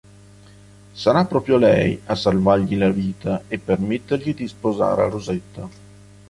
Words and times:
Sarà 0.93 1.25
proprio 1.25 1.57
lei 1.57 2.01
a 2.05 2.15
salvargli 2.15 2.75
la 2.75 2.89
vita 2.89 3.43
e 3.47 3.59
permettergli 3.59 4.33
di 4.33 4.47
sposare 4.47 5.07
Rosetta. 5.11 5.69